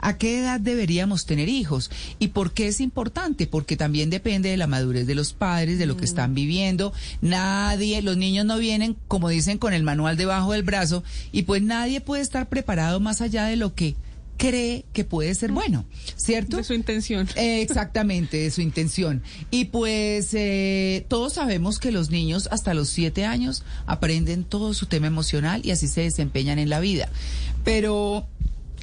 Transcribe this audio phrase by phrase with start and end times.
[0.00, 1.90] ¿A qué edad deberíamos tener hijos?
[2.18, 3.46] ¿Y por qué es importante?
[3.46, 6.92] Porque también depende de la madurez de los padres, de lo que están viviendo.
[7.20, 11.62] Nadie, los niños no vienen, como dicen, con el manual debajo del brazo y pues
[11.62, 13.94] nadie puede estar preparado más allá de lo que
[14.38, 15.84] cree que puede ser bueno,
[16.16, 16.56] ¿cierto?
[16.56, 17.28] De su intención.
[17.36, 19.22] Eh, exactamente, de su intención.
[19.50, 24.86] Y pues eh, todos sabemos que los niños hasta los siete años aprenden todo su
[24.86, 27.10] tema emocional y así se desempeñan en la vida.
[27.64, 28.26] Pero,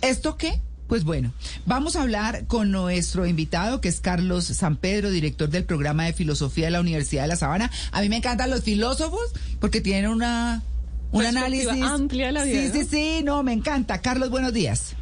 [0.03, 0.61] ¿esto qué?
[0.87, 1.33] Pues bueno,
[1.65, 6.13] vamos a hablar con nuestro invitado, que es Carlos San Pedro, director del programa de
[6.13, 7.69] filosofía de la Universidad de La Sabana.
[7.91, 10.63] A mí me encantan los filósofos porque tienen una
[11.11, 12.73] un análisis amplia la vida, Sí, ¿no?
[12.73, 14.01] sí, sí, no, me encanta.
[14.01, 14.95] Carlos, buenos días.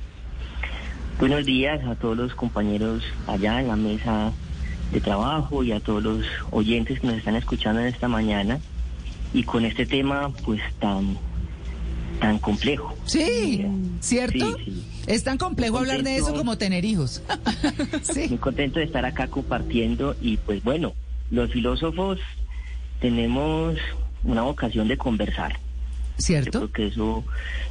[1.20, 4.32] Buenos días a todos los compañeros allá en la mesa
[4.92, 8.60] de trabajo y a todos los oyentes que nos están escuchando en esta mañana
[9.34, 11.18] y con este tema pues tan
[12.20, 12.96] tan complejo.
[13.06, 13.66] Sí,
[14.00, 14.58] ¿cierto?
[14.58, 14.84] Sí, sí.
[15.08, 17.22] Es tan complejo hablar de eso como tener hijos.
[18.30, 20.94] Muy contento de estar acá compartiendo y pues bueno,
[21.30, 22.20] los filósofos
[23.00, 23.78] tenemos
[24.24, 25.60] una vocación de conversar.
[26.18, 26.60] Yo ¿Cierto?
[26.60, 27.24] creo que eso,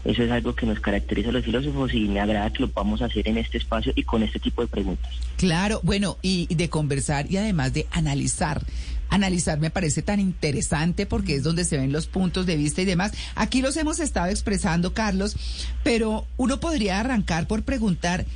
[0.05, 3.01] eso es algo que nos caracteriza a los filósofos y me agrada que lo podamos
[3.01, 5.12] hacer en este espacio y con este tipo de preguntas.
[5.36, 8.62] Claro, bueno, y de conversar y además de analizar.
[9.09, 12.84] Analizar me parece tan interesante porque es donde se ven los puntos de vista y
[12.84, 13.12] demás.
[13.34, 15.36] Aquí los hemos estado expresando, Carlos,
[15.83, 18.27] pero uno podría arrancar por preguntar,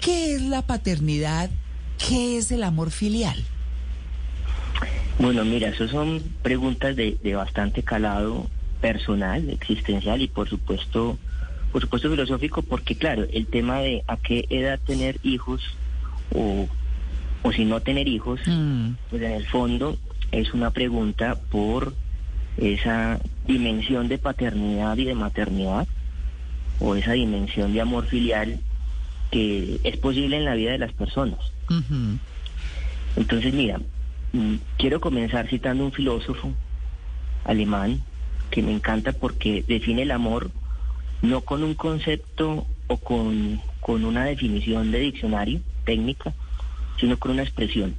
[0.00, 1.50] ¿qué es la paternidad?
[1.98, 3.42] ¿Qué es el amor filial?
[5.18, 8.48] Bueno, mira, eso son preguntas de, de bastante calado
[8.80, 11.18] personal, existencial y por supuesto,
[11.72, 15.62] por supuesto filosófico, porque claro, el tema de a qué edad tener hijos
[16.34, 16.68] o,
[17.42, 19.96] o si no tener hijos, Mm, pues en el fondo
[20.32, 21.94] es una pregunta por
[22.56, 25.86] esa dimensión de paternidad y de maternidad
[26.78, 28.60] o esa dimensión de amor filial
[29.30, 31.38] que es posible en la vida de las personas.
[33.16, 33.80] Entonces, mira,
[34.32, 36.52] mm, quiero comenzar citando un filósofo
[37.44, 38.02] alemán
[38.50, 40.50] que me encanta porque define el amor
[41.22, 46.34] no con un concepto o con, con una definición de diccionario técnica,
[46.98, 47.94] sino con una expresión.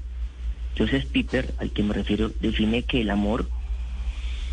[0.78, 3.48] Joseph Piper, al que me refiero, define que el amor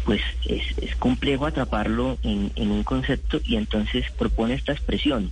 [0.04, 5.30] pues es, es complejo atraparlo en, en un concepto y entonces propone esta expresión.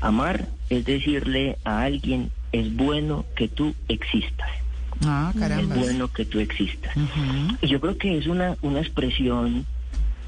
[0.00, 4.63] Amar es decirle a alguien, es bueno que tú existas.
[5.04, 5.74] Ah, caramba.
[5.76, 6.96] Es bueno que tú existas.
[6.96, 7.56] Ujú.
[7.62, 9.66] Y yo creo que es una, una expresión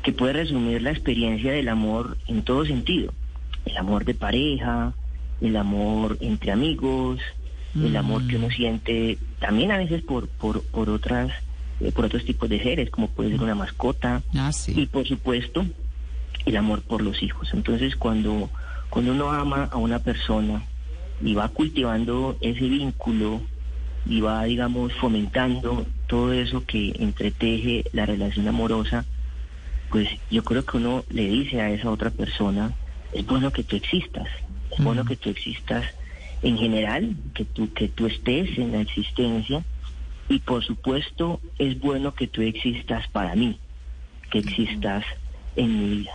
[0.02, 3.12] que puede resumir la experiencia del amor en todo sentido.
[3.64, 4.92] El amor de pareja,
[5.40, 7.18] el amor entre amigos,
[7.74, 11.30] el amor que uno siente también a veces por, por, por otras,
[11.80, 14.86] eh, por otros tipos de seres, como puede ser una mascota, Ah, y sí.
[14.90, 15.66] por supuesto
[16.46, 17.50] el amor por los hijos.
[17.52, 18.48] Entonces cuando,
[18.88, 20.62] cuando uno ama a una persona
[21.22, 23.42] y va cultivando ese vínculo
[24.08, 29.04] y va, digamos, fomentando todo eso que entreteje la relación amorosa,
[29.90, 32.72] pues yo creo que uno le dice a esa otra persona,
[33.12, 34.28] es bueno que tú existas,
[34.70, 35.84] es bueno que tú existas
[36.42, 39.64] en general, que tú, que tú estés en la existencia
[40.28, 43.58] y por supuesto es bueno que tú existas para mí,
[44.30, 45.04] que existas
[45.56, 46.12] en mi vida.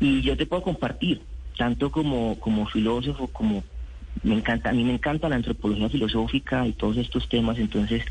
[0.00, 1.22] Y yo te puedo compartir,
[1.56, 3.62] tanto como, como filósofo, como
[4.22, 8.04] me encanta, a mí me encanta la antropología filosófica y todos estos temas, entonces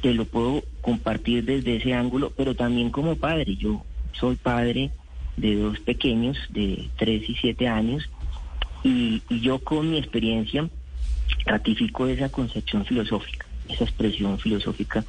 [0.00, 3.56] te lo puedo compartir desde ese ángulo, pero también como padre.
[3.56, 4.90] Yo soy padre
[5.36, 8.08] de dos pequeños de 3 y 7 años
[8.82, 10.68] y, yo con mi experiencia
[11.46, 15.04] ratifico esa concepción filosófica, esa expresión filosófica.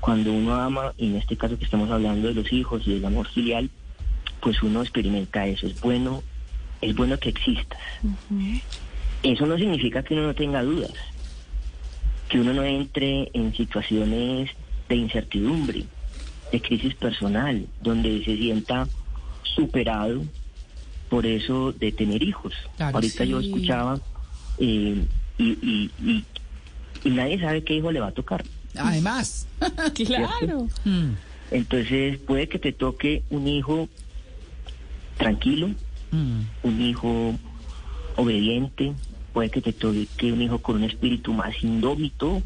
[0.00, 3.04] Cuando uno ama, y en este caso que estamos hablando de los hijos y del
[3.04, 3.68] amor filial,
[4.40, 5.66] pues uno experimenta eso.
[5.66, 6.22] Es bueno,
[6.80, 7.80] es bueno que existas.
[9.22, 10.92] Eso no significa que uno no tenga dudas,
[12.28, 14.50] que uno no entre en situaciones
[14.88, 15.84] de incertidumbre,
[16.52, 18.88] de crisis personal, donde se sienta
[19.42, 20.22] superado
[21.08, 22.54] por eso de tener hijos.
[22.76, 23.98] Claro, Ahorita yo escuchaba
[24.58, 25.04] eh,
[25.38, 26.24] y, y, y,
[27.04, 28.44] y nadie sabe qué hijo le va a tocar.
[28.76, 29.46] Además.
[29.94, 30.68] Claro.
[30.84, 31.12] Mm,
[31.50, 33.88] Entonces puede que te toque un hijo
[35.16, 35.68] tranquilo,
[36.12, 37.34] mm, un hijo
[38.16, 38.92] obediente,
[39.38, 42.42] puede que te toque un hijo con un espíritu más indómito,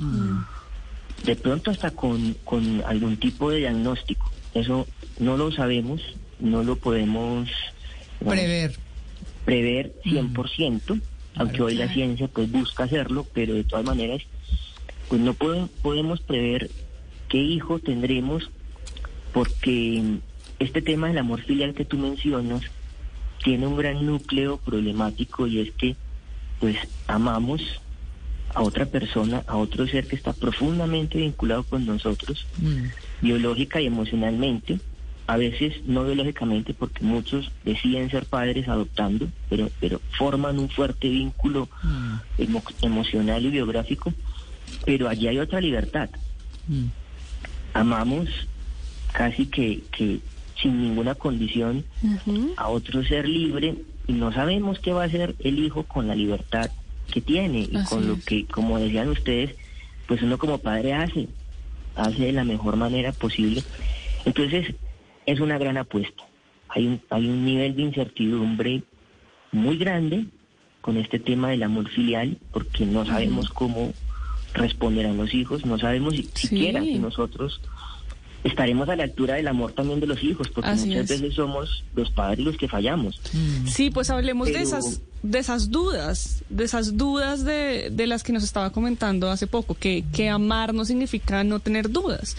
[1.24, 4.30] de pronto hasta con, con algún tipo de diagnóstico.
[4.52, 4.86] Eso
[5.18, 6.02] no lo sabemos,
[6.38, 7.48] no lo podemos
[8.20, 8.76] digamos, Prever.
[9.46, 11.00] prever 100%,
[11.36, 14.20] aunque hoy la ciencia pues busca hacerlo, pero de todas maneras
[15.08, 16.70] pues no podemos prever
[17.30, 18.50] qué hijo tendremos
[19.32, 20.18] porque
[20.58, 22.60] este tema del amor filial que tú mencionas
[23.42, 25.96] tiene un gran núcleo problemático y es que
[26.62, 26.76] pues
[27.09, 27.61] amamos
[28.55, 32.85] a otra persona, a otro ser que está profundamente vinculado con nosotros, Mm.
[33.20, 34.79] biológica y emocionalmente,
[35.26, 41.09] a veces no biológicamente porque muchos deciden ser padres adoptando, pero, pero forman un fuerte
[41.09, 41.69] vínculo
[42.38, 44.14] emo- emocional y biográfico,
[44.87, 46.11] pero allí hay otra libertad.
[46.69, 46.85] Mm.
[47.75, 48.29] Amamos
[49.12, 50.20] casi que, que
[50.62, 51.85] sin ninguna condición
[52.56, 53.75] a otro ser libre
[54.12, 56.70] y no sabemos qué va a hacer el hijo con la libertad
[57.11, 59.55] que tiene y Así con lo que, como decían ustedes,
[60.06, 61.29] pues uno como padre hace,
[61.97, 63.62] hace de la mejor manera posible.
[64.26, 64.75] Entonces,
[65.25, 66.25] es una gran apuesta.
[66.69, 68.82] Hay un, hay un nivel de incertidumbre
[69.50, 70.26] muy grande
[70.82, 73.94] con este tema del amor filial, porque no sabemos cómo
[74.53, 76.29] responderán los hijos, no sabemos Sí.
[76.35, 77.61] siquiera si nosotros
[78.44, 81.20] estaremos a la altura del amor también de los hijos, porque Así muchas es.
[81.20, 83.20] veces somos los padres los que fallamos.
[83.66, 88.32] Sí, pues hablemos de esas de esas dudas, de esas dudas de, de las que
[88.32, 92.36] nos estaba comentando hace poco, que, que amar no significa no tener dudas.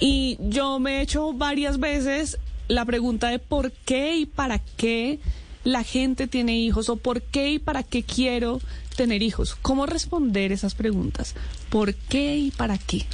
[0.00, 2.38] Y yo me he hecho varias veces
[2.68, 5.18] la pregunta de por qué y para qué
[5.64, 8.60] la gente tiene hijos o por qué y para qué quiero
[8.96, 9.56] tener hijos.
[9.62, 11.34] ¿Cómo responder esas preguntas?
[11.70, 13.06] ¿Por qué y para qué?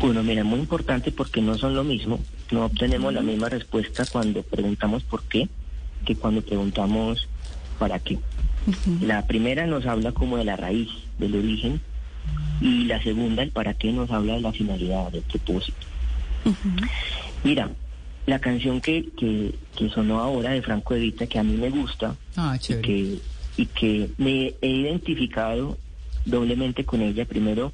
[0.00, 2.18] Bueno, mira, muy importante porque no son lo mismo.
[2.50, 5.48] No obtenemos la misma respuesta cuando preguntamos por qué
[6.04, 7.28] que cuando preguntamos
[7.78, 8.18] para qué.
[9.00, 11.80] La primera nos habla como de la raíz, del origen,
[12.60, 15.86] y la segunda, el para qué, nos habla de la finalidad, del propósito.
[17.44, 17.70] Mira,
[18.26, 22.16] la canción que, que, que sonó ahora de Franco Evita, que a mí me gusta,
[22.36, 23.18] Ah, y que,
[23.56, 25.78] y que me he identificado
[26.24, 27.24] doblemente con ella.
[27.24, 27.72] Primero,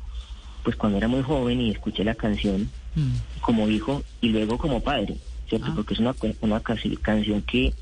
[0.69, 3.41] pues cuando era muy joven y escuché la canción Mm.
[3.41, 5.17] como hijo y luego como padre,
[5.49, 5.69] ¿cierto?
[5.71, 5.73] Ah.
[5.75, 7.73] Porque es una, una casi- canción que,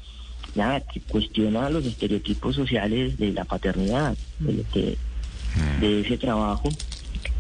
[0.55, 4.97] nada, que cuestiona los estereotipos sociales de la paternidad, de, lo que-
[5.81, 6.69] de ese trabajo.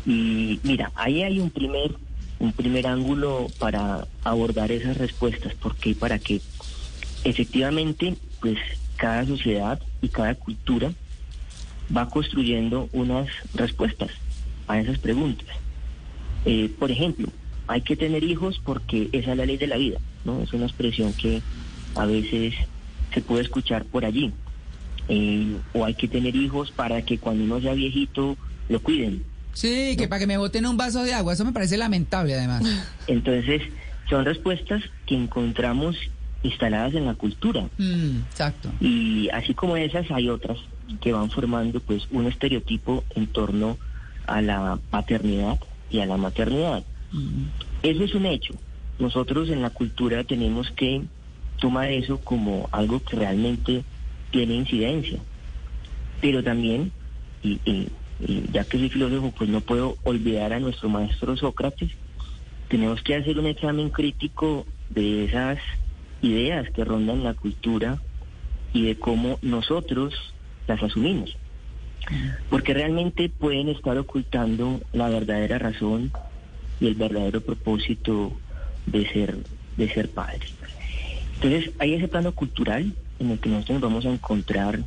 [0.05, 1.95] Y mira, ahí hay un primer,
[2.41, 6.41] un primer ángulo para abordar esas respuestas, por qué y para qué.
[7.23, 8.59] Efectivamente, pues
[8.97, 10.93] cada sociedad y cada cultura
[11.97, 14.11] va construyendo unas respuestas
[14.67, 15.49] a esas preguntas.
[16.45, 17.29] Eh, por ejemplo,
[17.67, 20.41] hay que tener hijos porque esa es la ley de la vida, ¿no?
[20.43, 21.43] Es una expresión que
[21.95, 22.55] a veces
[23.13, 24.33] se puede escuchar por allí.
[25.09, 28.37] Eh, o hay que tener hijos para que cuando uno sea viejito
[28.69, 29.23] lo cuiden.
[29.53, 32.63] Sí, que para que me boten un vaso de agua, eso me parece lamentable además.
[33.07, 33.63] Entonces,
[34.09, 35.97] son respuestas que encontramos
[36.43, 37.69] instaladas en la cultura.
[37.79, 38.71] Mm, exacto.
[38.81, 40.59] Y así como esas hay otras
[41.01, 43.77] que van formando pues un estereotipo en torno a
[44.27, 45.59] la paternidad
[45.91, 46.85] y a la maternidad.
[47.83, 48.55] Eso es un hecho.
[48.99, 51.03] Nosotros en la cultura tenemos que
[51.61, 53.85] tomar eso como algo que realmente
[54.31, 55.21] tiene incidencia.
[56.21, 56.93] Pero también,
[57.43, 57.89] y, y-
[58.19, 61.91] y ya que soy filósofo, pues no puedo olvidar a nuestro maestro Sócrates,
[62.69, 65.59] tenemos que hacer un examen crítico de esas
[66.23, 68.01] ideas que rondan la cultura
[68.73, 70.15] y de cómo nosotros
[70.67, 71.37] las asumimos.
[72.51, 76.13] Porque realmente pueden estar ocultando la verdadera razón
[76.81, 78.33] y el verdadero propósito
[78.87, 79.37] de ser,
[79.77, 80.55] de ser padres.
[81.35, 84.81] Entonces, hay ese plano cultural en el que nosotros nos vamos a encontrar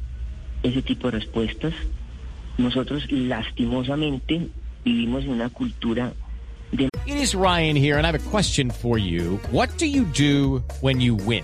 [0.64, 1.74] ese tipo de respuestas.
[2.58, 4.48] Nosotros, lastimosamente,
[4.84, 6.14] vivimos en una cultura
[6.72, 9.40] de It is Ryan here, and I have a question for you.
[9.52, 11.44] What do you do when you win?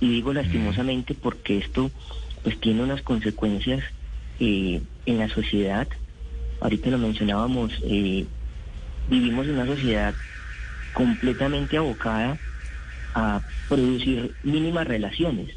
[0.00, 1.90] y digo lastimosamente porque esto
[2.42, 3.84] pues tiene unas consecuencias
[4.38, 5.88] eh, en la sociedad.
[6.60, 8.26] Ahorita lo mencionábamos eh,
[9.08, 10.14] vivimos en una sociedad
[10.92, 12.38] completamente abocada
[13.14, 15.54] a producir mínimas relaciones.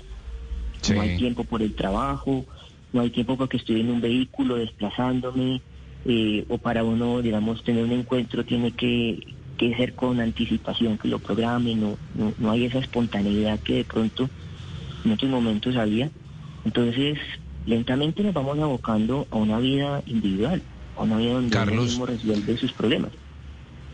[0.93, 2.45] No hay tiempo por el trabajo
[2.91, 5.61] no hay tiempo porque estoy en un vehículo desplazándome,
[6.05, 9.19] eh, o para uno, digamos, tener un encuentro tiene que,
[9.59, 13.83] que ser con anticipación, que lo programe, no, no, no hay esa espontaneidad que de
[13.83, 14.29] pronto
[15.03, 16.09] en otros momentos había.
[16.65, 17.19] Entonces,
[17.65, 20.61] lentamente nos vamos abocando a una vida individual,
[20.97, 23.11] a una vida donde uno mismo resuelve sus problemas.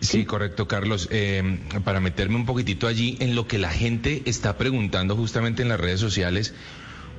[0.01, 1.07] Sí, correcto, Carlos.
[1.11, 5.69] Eh, para meterme un poquitito allí en lo que la gente está preguntando justamente en
[5.69, 6.53] las redes sociales,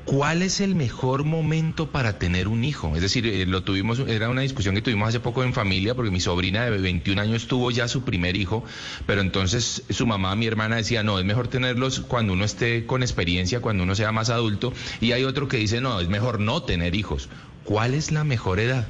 [0.06, 2.94] ¿cuál es el mejor momento para tener un hijo?
[2.94, 6.10] Es decir, eh, lo tuvimos, era una discusión que tuvimos hace poco en familia, porque
[6.10, 8.64] mi sobrina de 21 años tuvo ya su primer hijo,
[9.04, 13.02] pero entonces su mamá, mi hermana, decía, no, es mejor tenerlos cuando uno esté con
[13.02, 16.62] experiencia, cuando uno sea más adulto, y hay otro que dice, no, es mejor no
[16.62, 17.28] tener hijos.
[17.64, 18.86] ¿Cuál es la mejor edad?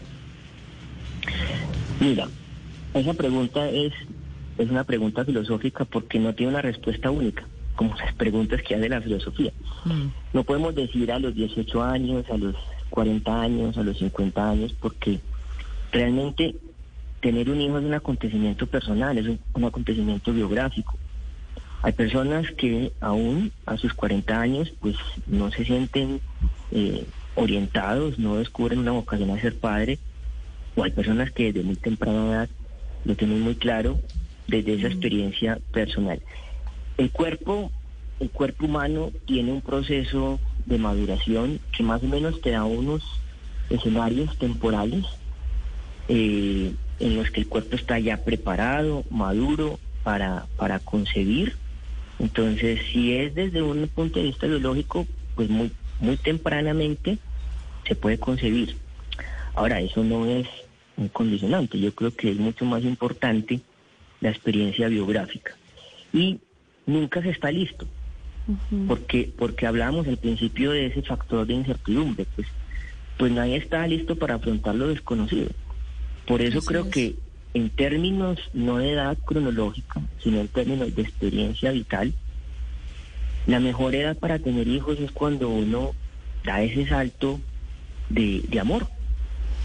[1.98, 2.28] Mira,
[2.92, 3.94] esa pregunta es,
[4.58, 8.88] es una pregunta filosófica porque no tiene una respuesta única, como las preguntas que hace
[8.88, 9.52] la filosofía.
[10.32, 12.56] No podemos decir a los 18 años, a los
[12.90, 15.20] 40 años, a los 50 años, porque
[15.92, 16.56] realmente
[17.20, 20.96] tener un hijo es un acontecimiento personal, es un, un acontecimiento biográfico.
[21.82, 26.20] Hay personas que aún a sus 40 años pues no se sienten
[26.72, 27.06] eh,
[27.36, 29.98] orientados, no descubren una vocación a ser padre,
[30.74, 32.48] o hay personas que desde muy temprana edad
[33.04, 33.98] lo tienen muy claro
[34.48, 36.20] desde esa experiencia personal.
[36.98, 37.70] El cuerpo,
[38.20, 43.02] el cuerpo humano tiene un proceso de maduración que más o menos te da unos
[43.70, 45.04] escenarios temporales
[46.08, 51.56] eh, en los que el cuerpo está ya preparado, maduro para, para concebir.
[52.18, 57.18] Entonces, si es desde un punto de vista biológico, pues muy, muy tempranamente
[57.86, 58.76] se puede concebir.
[59.54, 60.46] Ahora, eso no es
[60.96, 61.78] un condicionante.
[61.78, 63.60] Yo creo que es mucho más importante
[64.20, 65.54] la experiencia biográfica.
[66.12, 66.38] Y
[66.86, 67.86] nunca se está listo,
[68.86, 72.46] porque, porque hablábamos al principio de ese factor de incertidumbre, pues,
[73.18, 75.48] pues nadie está listo para afrontar lo desconocido.
[76.26, 76.88] Por eso Así creo es.
[76.92, 77.14] que
[77.54, 82.12] en términos no de edad cronológica, sino en términos de experiencia vital,
[83.46, 85.92] la mejor edad para tener hijos es cuando uno
[86.44, 87.40] da ese salto
[88.08, 88.86] de, de amor,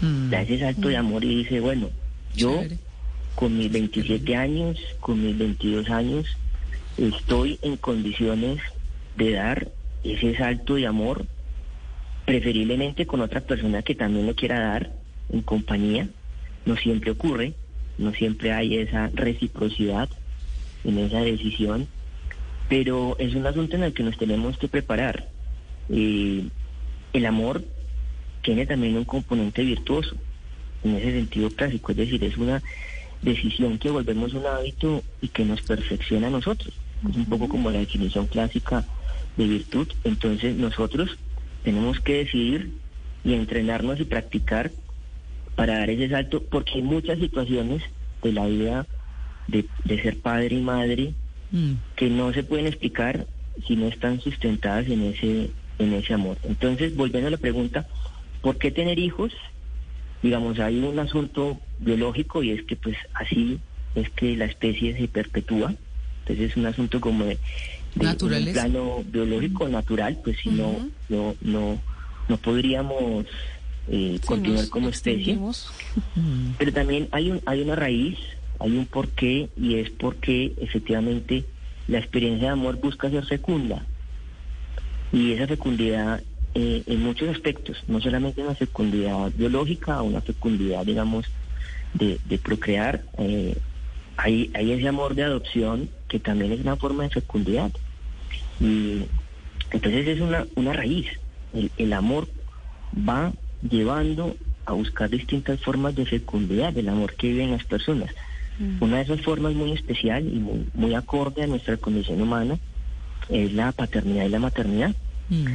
[0.00, 0.30] Mm.
[0.30, 1.88] da ese salto de amor y dice, bueno,
[2.34, 2.78] yo Chévere.
[3.36, 6.26] con mis 27 años, con mis 22 años,
[6.96, 8.60] estoy en condiciones
[9.16, 9.68] de dar
[10.04, 11.26] ese salto de amor,
[12.26, 14.92] preferiblemente con otra persona que también lo quiera dar
[15.30, 16.08] en compañía.
[16.64, 17.54] No siempre ocurre,
[17.98, 20.08] no siempre hay esa reciprocidad
[20.84, 21.88] en esa decisión,
[22.68, 25.28] pero es un asunto en el que nos tenemos que preparar.
[25.88, 26.44] Eh,
[27.12, 27.64] el amor
[28.42, 30.16] tiene también un componente virtuoso,
[30.84, 32.62] en ese sentido clásico, es decir, es una
[33.22, 36.74] decisión que volvemos un hábito y que nos perfecciona a nosotros.
[37.08, 38.84] Es un poco como la definición clásica
[39.36, 39.88] de virtud.
[40.04, 41.16] Entonces nosotros
[41.64, 42.72] tenemos que decidir
[43.24, 44.70] y entrenarnos y practicar
[45.56, 47.82] para dar ese salto, porque hay muchas situaciones
[48.22, 48.86] de la vida
[49.48, 51.14] de, de ser padre y madre
[51.52, 51.74] Mm.
[51.96, 53.26] que no se pueden explicar
[53.66, 56.38] si no están sustentadas en ese en ese amor.
[56.44, 57.86] Entonces, volviendo a la pregunta,
[58.40, 59.32] ¿por qué tener hijos?
[60.22, 63.58] Digamos, hay un asunto biológico y es que pues así
[63.94, 65.74] es que la especie se perpetúa.
[66.20, 67.38] Entonces es un asunto como de,
[67.96, 71.80] de un plano biológico natural, pues si no, no, no,
[72.28, 73.26] no podríamos
[73.88, 75.36] eh, Sí, continuar como especie.
[75.36, 76.52] Mm.
[76.58, 78.18] Pero también hay, un, hay una raíz,
[78.60, 81.44] hay un porqué, y es porque efectivamente
[81.88, 83.84] la experiencia de amor busca ser fecunda.
[85.12, 86.22] Y esa fecundidad
[86.54, 91.26] eh, en muchos aspectos, no solamente una fecundidad biológica, una fecundidad, digamos,
[91.94, 93.56] de, de procrear, eh,
[94.16, 97.72] hay, hay ese amor de adopción que también es una forma de fecundidad.
[98.60, 99.02] Y
[99.70, 101.06] entonces es una, una raíz.
[101.54, 102.28] El, el amor
[102.96, 103.32] va
[103.68, 108.10] llevando a buscar distintas formas de fecundidad del amor que viven las personas.
[108.80, 112.58] Una de esas formas muy especial y muy, muy acorde a nuestra condición humana
[113.28, 114.94] es la paternidad y la maternidad.
[115.30, 115.46] Mm.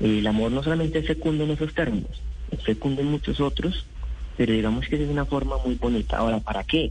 [0.00, 2.10] El amor no solamente es fecundo en esos términos,
[2.50, 3.86] es fecundo en muchos otros,
[4.36, 6.18] pero digamos que es una forma muy bonita.
[6.18, 6.90] Ahora, ¿para qué?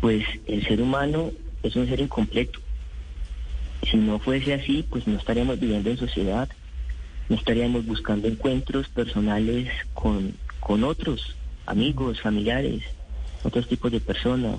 [0.00, 2.60] Pues el ser humano es un ser incompleto.
[3.90, 6.48] Si no fuese así, pues no estaríamos viviendo en sociedad,
[7.28, 11.34] no estaríamos buscando encuentros personales con, con otros
[11.66, 12.82] amigos, familiares,
[13.42, 14.58] otros tipos de personas,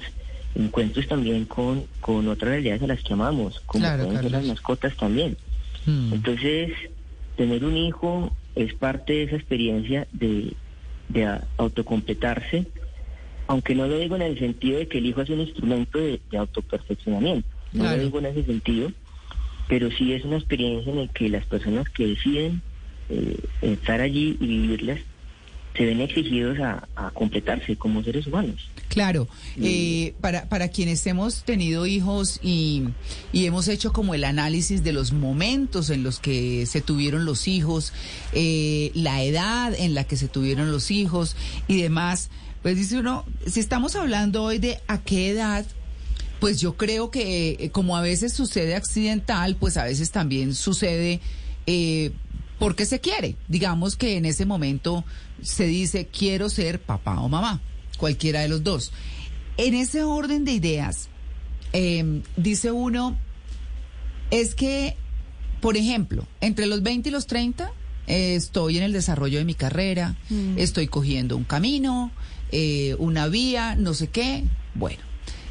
[0.56, 4.46] encuentros también con, con otras realidades a las que amamos, como Claro, pueden ser las
[4.46, 5.38] mascotas también.
[5.86, 6.14] Mm.
[6.14, 6.72] Entonces,
[7.36, 10.54] tener un hijo es parte de esa experiencia de,
[11.10, 12.66] de autocompletarse,
[13.48, 16.22] aunque no lo digo en el sentido de que el hijo es un instrumento de,
[16.32, 17.98] de autoperfeccionamiento, no Claro.
[17.98, 18.92] lo digo en ese sentido,
[19.68, 22.62] pero sí es una experiencia en la que las personas que deciden
[23.10, 25.00] eh, estar allí y vivirlas,
[25.76, 28.70] se ven exigidos a, a completarse como seres humanos.
[28.90, 29.28] Claro,
[29.60, 32.84] eh, para, para quienes hemos tenido hijos y,
[33.32, 37.48] y hemos hecho como el análisis de los momentos en los que se tuvieron los
[37.48, 37.92] hijos,
[38.34, 41.36] eh, la edad en la que se tuvieron los hijos
[41.68, 42.30] y demás,
[42.62, 45.66] pues dice uno, si estamos hablando hoy de a qué edad,
[46.40, 51.20] pues yo creo que eh, como a veces sucede accidental, pues a veces también sucede
[51.66, 52.12] eh,
[52.64, 53.36] porque se quiere.
[53.50, 55.04] Digamos que en ese momento
[55.42, 57.62] se dice quiero ser papá o mamá,
[57.98, 58.94] cualquiera de los dos.
[59.58, 61.10] En ese orden de ideas,
[61.74, 63.18] eh, dice uno,
[64.32, 64.96] es que,
[65.60, 67.72] por ejemplo, entre los 20 y los 30
[68.08, 70.58] eh, estoy en el desarrollo de mi carrera, Mm.
[70.58, 72.12] estoy cogiendo un camino,
[72.52, 74.44] eh, una vía, no sé qué.
[74.74, 75.02] Bueno,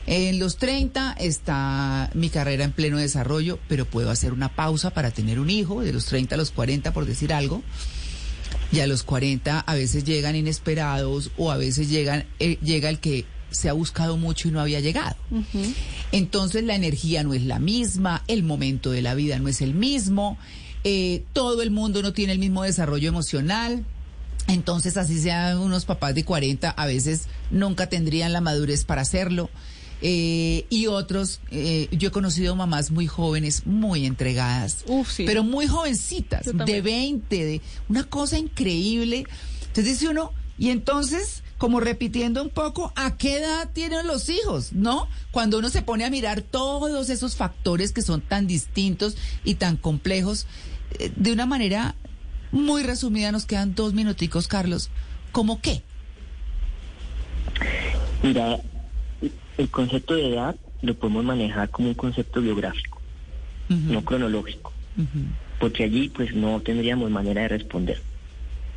[0.07, 5.11] en los 30 está mi carrera en pleno desarrollo, pero puedo hacer una pausa para
[5.11, 7.63] tener un hijo, de los 30 a los 40, por decir algo.
[8.73, 12.99] Y a los 40 a veces llegan inesperados o a veces llegan, eh, llega el
[12.99, 15.17] que se ha buscado mucho y no había llegado.
[16.11, 19.75] Entonces la energía no es la misma, el momento de la vida no es el
[19.75, 20.39] mismo,
[20.85, 23.85] eh, todo el mundo no tiene el mismo desarrollo emocional.
[24.49, 29.51] Entonces, así sean unos papás de 40, a veces nunca tendrían la madurez para hacerlo.
[30.05, 35.25] Eh, y otros, eh, yo he conocido mamás muy jóvenes, muy entregadas, Uf, sí.
[35.25, 36.83] pero muy jovencitas, de también.
[36.83, 39.25] 20, de una cosa increíble.
[39.61, 44.73] Entonces dice uno, y entonces, como repitiendo un poco, ¿a qué edad tienen los hijos?
[44.73, 45.07] ¿No?
[45.31, 49.77] Cuando uno se pone a mirar todos esos factores que son tan distintos y tan
[49.77, 50.47] complejos,
[50.99, 51.95] eh, de una manera
[52.51, 54.91] muy resumida, nos quedan dos minuticos, Carlos.
[55.31, 55.83] ¿Cómo qué?
[58.23, 58.59] Mira,
[59.59, 63.01] el concepto de edad lo podemos manejar como un concepto biográfico,
[63.69, 64.73] no cronológico,
[65.59, 68.01] porque allí pues no tendríamos manera de responder,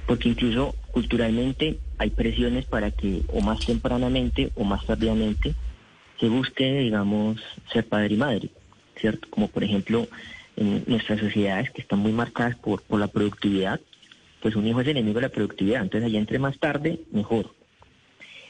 [0.05, 5.55] porque incluso culturalmente hay presiones para que o más tempranamente o más tardíamente
[6.19, 7.41] se busque, digamos,
[7.72, 8.50] ser padre y madre,
[8.98, 9.27] ¿cierto?
[9.29, 10.07] Como por ejemplo
[10.55, 13.81] en nuestras sociedades que están muy marcadas por, por la productividad,
[14.41, 17.50] pues un hijo es enemigo de la productividad, entonces allá entre más tarde, mejor.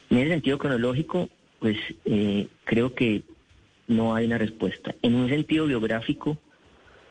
[0.10, 3.24] En ese sentido cronológico, pues eh, creo que
[3.88, 4.96] no hay una respuesta.
[5.02, 6.38] En un sentido biográfico,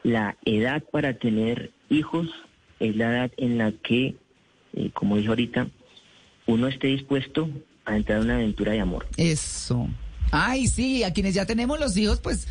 [0.02, 2.28] la edad para tener hijos
[2.80, 4.16] es la edad en la que,
[4.74, 5.68] eh, como dije ahorita,
[6.46, 7.48] uno esté dispuesto
[7.85, 9.07] a entrar en una aventura de amor.
[9.16, 9.88] Eso.
[10.30, 12.48] Ay, sí, a quienes ya tenemos los hijos, pues,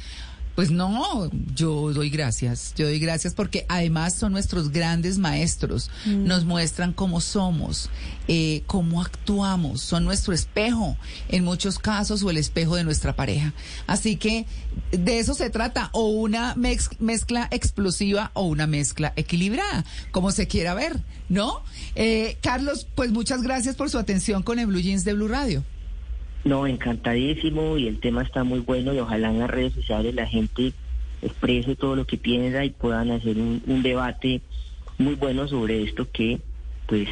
[0.56, 6.46] pues no, yo doy gracias, yo doy gracias porque además son nuestros grandes maestros, nos
[6.46, 7.90] muestran cómo somos,
[8.28, 10.96] eh, cómo actuamos, son nuestro espejo,
[11.30, 13.54] en muchos casos, o el espejo de nuestra pareja.
[13.88, 14.46] Así que
[14.92, 20.48] de eso se trata, o una mez- mezcla explosiva o una mezcla equilibrada, como se
[20.48, 21.64] quiera ver, ¿no?
[21.96, 25.64] Eh, Carlos, pues muchas gracias por su atención con el Blue Jeans de Blue Radio.
[26.44, 30.28] No, encantadísimo y el tema está muy bueno y ojalá en las redes sociales la
[30.28, 30.74] gente
[31.22, 34.42] exprese todo lo que piensa y puedan hacer un, un debate
[34.98, 36.40] muy bueno sobre esto que
[36.88, 37.08] pues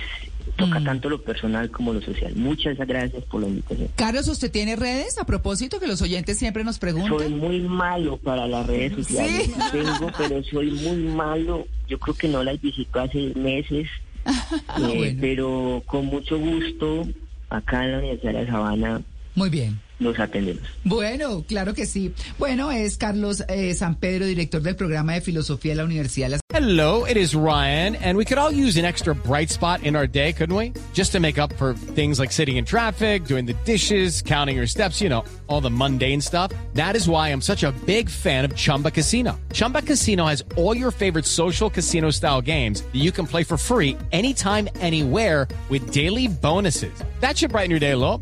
[0.57, 2.35] toca tanto lo personal como lo social.
[2.35, 3.89] Muchas gracias por la invitación.
[3.95, 5.17] Carlos, ¿usted tiene redes?
[5.17, 7.37] A propósito, que los oyentes siempre nos Soy preguntan.
[7.37, 9.45] muy malo para las redes sociales.
[9.45, 9.53] Sí.
[9.71, 11.67] Tengo, pero soy muy malo.
[11.87, 13.87] Yo creo que no las visito hace meses.
[14.77, 15.17] Eh, bueno.
[15.19, 17.07] Pero con mucho gusto,
[17.49, 19.01] acá en la Universidad de La Sabana,
[19.35, 19.79] Muy bien.
[20.01, 20.63] los atendemos.
[20.83, 22.13] Bueno, claro que sí.
[22.37, 26.31] Bueno, es Carlos eh, San Pedro, director del programa de filosofía de la Universidad de
[26.31, 29.95] la Hello, it is Ryan, and we could all use an extra bright spot in
[29.95, 30.73] our day, couldn't we?
[30.93, 34.67] Just to make up for things like sitting in traffic, doing the dishes, counting your
[34.67, 36.51] steps, you know, all the mundane stuff.
[36.73, 39.39] That is why I'm such a big fan of Chumba Casino.
[39.53, 43.57] Chumba Casino has all your favorite social casino style games that you can play for
[43.57, 46.93] free anytime, anywhere with daily bonuses.
[47.21, 48.21] That should brighten your day a little.